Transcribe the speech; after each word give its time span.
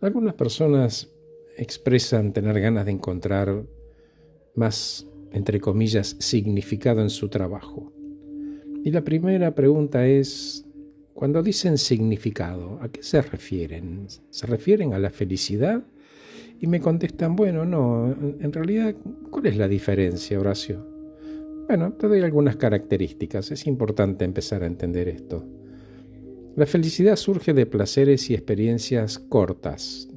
Algunas 0.00 0.34
personas 0.34 1.10
expresan 1.56 2.34
tener 2.34 2.60
ganas 2.60 2.84
de 2.84 2.92
encontrar 2.92 3.64
más, 4.54 5.06
entre 5.32 5.58
comillas, 5.58 6.16
significado 6.18 7.00
en 7.00 7.08
su 7.08 7.28
trabajo. 7.28 7.92
Y 8.84 8.90
la 8.90 9.02
primera 9.02 9.54
pregunta 9.54 10.06
es, 10.06 10.66
cuando 11.14 11.42
dicen 11.42 11.78
significado, 11.78 12.78
¿a 12.82 12.88
qué 12.90 13.02
se 13.02 13.22
refieren? 13.22 14.06
¿Se 14.30 14.46
refieren 14.46 14.92
a 14.92 14.98
la 14.98 15.08
felicidad? 15.08 15.82
Y 16.60 16.66
me 16.66 16.80
contestan, 16.80 17.34
bueno, 17.34 17.64
no, 17.64 18.14
en 18.38 18.52
realidad, 18.52 18.94
¿cuál 19.30 19.46
es 19.46 19.56
la 19.56 19.66
diferencia, 19.66 20.38
Horacio? 20.38 20.86
Bueno, 21.68 21.94
te 21.94 22.06
doy 22.06 22.20
algunas 22.20 22.56
características, 22.56 23.50
es 23.50 23.66
importante 23.66 24.26
empezar 24.26 24.62
a 24.62 24.66
entender 24.66 25.08
esto. 25.08 25.55
La 26.56 26.64
felicidad 26.64 27.16
surge 27.16 27.52
de 27.52 27.66
placeres 27.66 28.30
y 28.30 28.34
experiencias 28.34 29.18
cortas, 29.18 30.08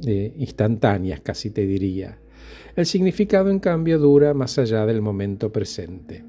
instantáneas 0.00 1.20
casi 1.20 1.50
te 1.50 1.66
diría. 1.66 2.18
El 2.76 2.86
significado, 2.86 3.50
en 3.50 3.58
cambio, 3.58 3.98
dura 3.98 4.32
más 4.32 4.58
allá 4.58 4.86
del 4.86 5.02
momento 5.02 5.52
presente. 5.52 6.24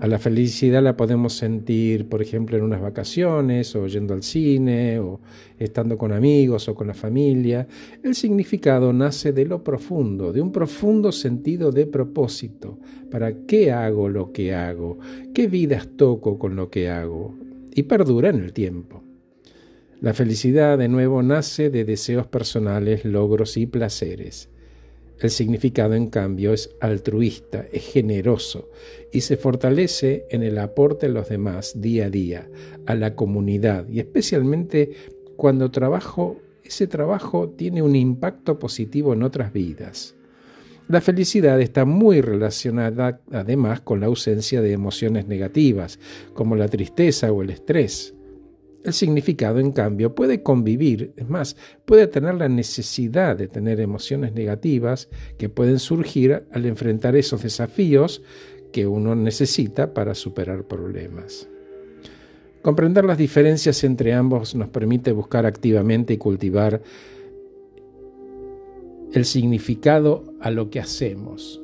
A 0.00 0.06
la 0.06 0.18
felicidad 0.18 0.82
la 0.82 0.96
podemos 0.96 1.34
sentir, 1.34 2.08
por 2.08 2.22
ejemplo, 2.22 2.56
en 2.56 2.62
unas 2.62 2.80
vacaciones, 2.80 3.76
o 3.76 3.86
yendo 3.86 4.14
al 4.14 4.22
cine, 4.22 4.98
o 4.98 5.20
estando 5.58 5.98
con 5.98 6.12
amigos 6.12 6.70
o 6.70 6.74
con 6.74 6.86
la 6.86 6.94
familia. 6.94 7.68
El 8.02 8.14
significado 8.14 8.94
nace 8.94 9.32
de 9.32 9.44
lo 9.44 9.62
profundo, 9.62 10.32
de 10.32 10.40
un 10.40 10.52
profundo 10.52 11.12
sentido 11.12 11.70
de 11.70 11.86
propósito. 11.86 12.78
¿Para 13.10 13.44
qué 13.46 13.72
hago 13.72 14.08
lo 14.08 14.32
que 14.32 14.54
hago? 14.54 14.98
¿Qué 15.34 15.48
vidas 15.48 15.86
toco 15.98 16.38
con 16.38 16.56
lo 16.56 16.70
que 16.70 16.88
hago? 16.88 17.34
Y 17.78 17.84
perdura 17.84 18.30
en 18.30 18.40
el 18.40 18.52
tiempo. 18.52 19.04
La 20.00 20.12
felicidad, 20.12 20.76
de 20.78 20.88
nuevo, 20.88 21.22
nace 21.22 21.70
de 21.70 21.84
deseos 21.84 22.26
personales, 22.26 23.04
logros 23.04 23.56
y 23.56 23.66
placeres. 23.66 24.48
El 25.20 25.30
significado, 25.30 25.94
en 25.94 26.08
cambio, 26.08 26.52
es 26.52 26.74
altruista, 26.80 27.68
es 27.72 27.84
generoso 27.84 28.68
y 29.12 29.20
se 29.20 29.36
fortalece 29.36 30.26
en 30.30 30.42
el 30.42 30.58
aporte 30.58 31.06
a 31.06 31.10
los 31.10 31.28
demás 31.28 31.80
día 31.80 32.06
a 32.06 32.10
día, 32.10 32.50
a 32.84 32.96
la 32.96 33.14
comunidad 33.14 33.88
y 33.88 34.00
especialmente 34.00 34.90
cuando 35.36 35.70
trabajo, 35.70 36.36
ese 36.64 36.88
trabajo 36.88 37.50
tiene 37.50 37.82
un 37.82 37.94
impacto 37.94 38.58
positivo 38.58 39.12
en 39.12 39.22
otras 39.22 39.52
vidas. 39.52 40.17
La 40.88 41.02
felicidad 41.02 41.60
está 41.60 41.84
muy 41.84 42.22
relacionada 42.22 43.20
además 43.30 43.82
con 43.82 44.00
la 44.00 44.06
ausencia 44.06 44.62
de 44.62 44.72
emociones 44.72 45.26
negativas, 45.26 45.98
como 46.32 46.56
la 46.56 46.68
tristeza 46.68 47.30
o 47.30 47.42
el 47.42 47.50
estrés. 47.50 48.14
El 48.84 48.94
significado, 48.94 49.58
en 49.58 49.72
cambio, 49.72 50.14
puede 50.14 50.42
convivir, 50.42 51.12
es 51.16 51.28
más, 51.28 51.56
puede 51.84 52.06
tener 52.06 52.36
la 52.36 52.48
necesidad 52.48 53.36
de 53.36 53.48
tener 53.48 53.80
emociones 53.80 54.32
negativas 54.32 55.10
que 55.36 55.50
pueden 55.50 55.78
surgir 55.78 56.44
al 56.52 56.64
enfrentar 56.64 57.16
esos 57.16 57.42
desafíos 57.42 58.22
que 58.72 58.86
uno 58.86 59.14
necesita 59.14 59.92
para 59.92 60.14
superar 60.14 60.64
problemas. 60.64 61.48
Comprender 62.62 63.04
las 63.04 63.18
diferencias 63.18 63.84
entre 63.84 64.14
ambos 64.14 64.54
nos 64.54 64.68
permite 64.68 65.12
buscar 65.12 65.44
activamente 65.44 66.14
y 66.14 66.18
cultivar 66.18 66.80
el 69.12 69.24
significado 69.24 70.34
a 70.40 70.50
lo 70.50 70.70
que 70.70 70.80
hacemos. 70.80 71.62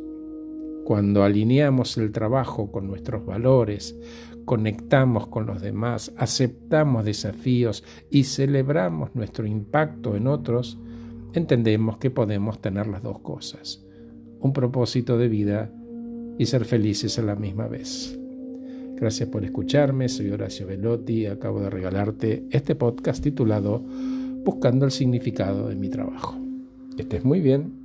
Cuando 0.85 1.25
alineamos 1.25 1.97
el 1.99 2.13
trabajo 2.13 2.71
con 2.71 2.87
nuestros 2.87 3.25
valores, 3.25 3.97
conectamos 4.45 5.29
con 5.29 5.47
los 5.47 5.61
demás, 5.61 6.13
aceptamos 6.17 7.05
desafíos 7.05 7.85
y 8.11 8.25
celebramos 8.25 9.15
nuestro 9.15 9.47
impacto 9.47 10.17
en 10.17 10.27
otros, 10.27 10.79
entendemos 11.33 11.99
que 11.99 12.11
podemos 12.11 12.61
tener 12.61 12.87
las 12.87 13.03
dos 13.03 13.21
cosas, 13.21 13.85
un 14.41 14.53
propósito 14.53 15.19
de 15.19 15.29
vida 15.29 15.71
y 16.39 16.47
ser 16.47 16.65
felices 16.65 17.19
a 17.19 17.23
la 17.23 17.37
misma 17.37 17.67
vez. 17.67 18.19
Gracias 18.97 19.29
por 19.29 19.45
escucharme, 19.45 20.09
soy 20.09 20.31
Horacio 20.31 20.67
Velotti, 20.67 21.27
acabo 21.27 21.61
de 21.61 21.71
regalarte 21.71 22.45
este 22.51 22.75
podcast 22.75 23.23
titulado 23.23 23.83
Buscando 24.45 24.85
el 24.85 24.93
significado 24.93 25.69
de 25.69 25.77
mi 25.77 25.89
trabajo. 25.89 26.44
Estés 26.99 27.25
muy 27.25 27.41
bien. 27.41 27.84